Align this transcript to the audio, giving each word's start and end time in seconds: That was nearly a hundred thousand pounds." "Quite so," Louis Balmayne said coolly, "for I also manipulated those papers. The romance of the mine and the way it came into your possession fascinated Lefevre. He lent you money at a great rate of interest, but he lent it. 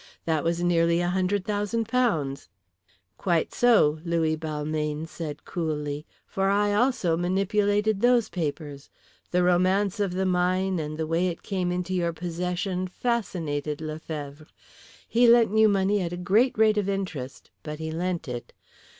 That 0.25 0.43
was 0.43 0.63
nearly 0.63 0.99
a 0.99 1.09
hundred 1.09 1.45
thousand 1.45 1.87
pounds." 1.87 2.49
"Quite 3.19 3.53
so," 3.53 3.99
Louis 4.03 4.35
Balmayne 4.35 5.05
said 5.05 5.45
coolly, 5.45 6.07
"for 6.25 6.49
I 6.49 6.73
also 6.73 7.15
manipulated 7.15 8.01
those 8.01 8.27
papers. 8.27 8.89
The 9.29 9.43
romance 9.43 9.99
of 9.99 10.13
the 10.15 10.25
mine 10.25 10.79
and 10.79 10.97
the 10.97 11.05
way 11.05 11.27
it 11.27 11.43
came 11.43 11.71
into 11.71 11.93
your 11.93 12.13
possession 12.13 12.87
fascinated 12.87 13.79
Lefevre. 13.79 14.47
He 15.07 15.27
lent 15.27 15.55
you 15.55 15.69
money 15.69 16.01
at 16.01 16.11
a 16.13 16.17
great 16.17 16.57
rate 16.57 16.79
of 16.79 16.89
interest, 16.89 17.51
but 17.61 17.77
he 17.77 17.91
lent 17.91 18.27
it. 18.27 18.53